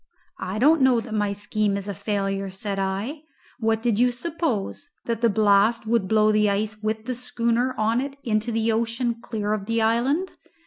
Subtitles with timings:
[0.39, 3.21] "I don't know that my scheme is a failure," said I.
[3.59, 4.89] "What did you suppose?
[5.05, 9.21] that the blast would blow the ice with the schooner on it into the ocean
[9.21, 10.31] clear of the island?